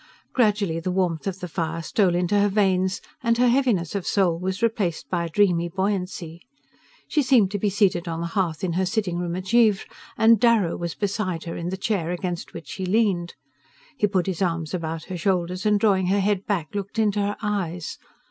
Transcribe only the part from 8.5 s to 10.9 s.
in her sitting room at Givre, and Darrow